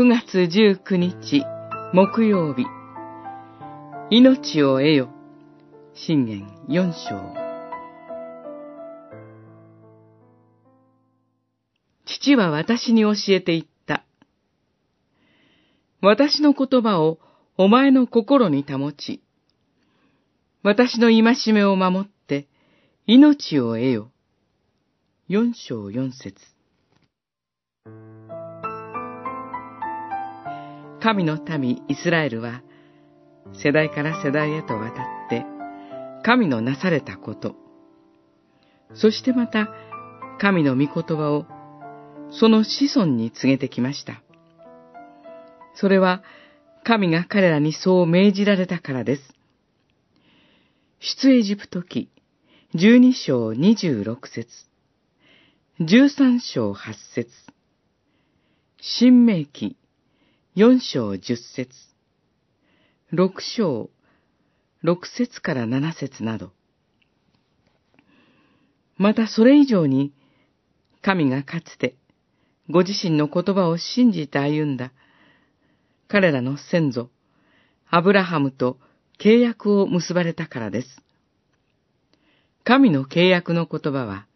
[0.00, 1.44] 9月19日
[1.92, 2.64] 木曜日。
[4.08, 5.10] 命を得よ。
[5.92, 7.34] 信玄4章。
[12.06, 14.06] 父は私に教えて言った。
[16.00, 17.18] 私の言葉を
[17.58, 19.20] お前の心に保ち、
[20.62, 22.48] 私の戒めを守って
[23.06, 24.10] 命を得よ。
[25.28, 26.40] 四章四節。
[31.02, 32.62] 神の民イスラエルは、
[33.54, 35.46] 世代から世代へとわたって、
[36.22, 37.56] 神のなされたこと、
[38.94, 39.70] そしてまた、
[40.38, 41.46] 神の御言葉を、
[42.30, 44.22] その子孫に告げてきました。
[45.74, 46.22] それは、
[46.84, 49.22] 神が彼らにそう命じられたからです。
[51.00, 52.10] 出エジプト記、
[52.74, 54.46] 十二章二十六節、
[55.80, 57.30] 十三章八節、
[58.80, 59.76] 新明記、
[60.56, 61.68] 四章十節、
[63.12, 63.88] 六章、
[64.82, 66.50] 六節から七節など、
[68.96, 70.12] またそれ以上に、
[71.02, 71.94] 神がかつて、
[72.68, 74.90] ご自身の言葉を信じて歩んだ、
[76.08, 77.10] 彼らの先祖、
[77.88, 78.76] アブラハムと
[79.20, 80.88] 契約を結ばれたからです。
[82.64, 84.26] 神の契約の言葉は、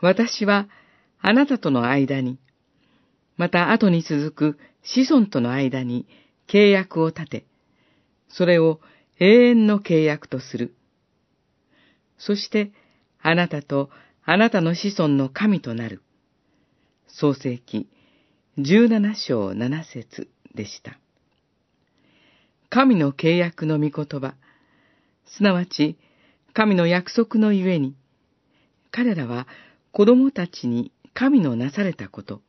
[0.00, 0.68] 私は
[1.20, 2.38] あなたとの間に、
[3.38, 6.06] また後に続く子孫との間に
[6.48, 7.44] 契約を立て、
[8.28, 8.80] それを
[9.18, 10.74] 永遠の契約とする。
[12.18, 12.72] そして、
[13.22, 13.90] あなたと
[14.24, 16.02] あなたの子孫の神となる。
[17.06, 17.88] 創世記
[18.58, 20.98] 17章7節でした。
[22.68, 24.34] 神の契約の御言葉、
[25.26, 25.96] すなわち
[26.52, 27.94] 神の約束のゆえに、
[28.90, 29.46] 彼らは
[29.92, 32.42] 子供たちに神のなされたこと、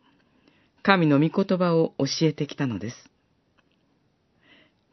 [0.89, 2.95] 神の御言葉を教えてきたのです。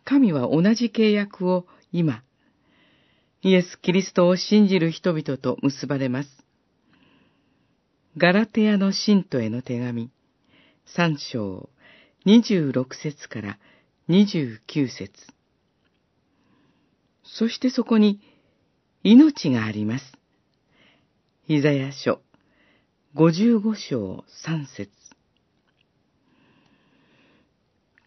[0.04, 2.22] 神は同じ契約を今、
[3.40, 6.28] イエス・キリストを信じる人々と結ばれます。
[8.18, 10.10] ガラテヤの信徒への手紙、
[10.84, 11.70] 三章、
[12.26, 13.58] 二十六節から
[14.06, 15.10] 二十九節。
[17.24, 18.20] そしてそこに、
[19.02, 20.04] 命があります。
[21.48, 22.20] イザヤ書、
[23.14, 25.06] 五十五章三節。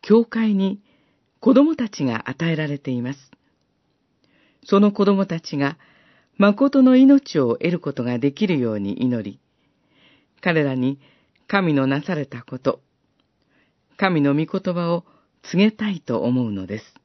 [0.01, 0.81] 教会に
[1.39, 3.31] 子供たちが与えられています。
[4.63, 5.77] その子供たちが
[6.37, 9.39] 誠の命を得ることができるように祈り、
[10.41, 10.99] 彼らに
[11.47, 12.81] 神のなされたこと、
[13.97, 15.03] 神の御言葉を
[15.43, 16.98] 告げたいと思うのです。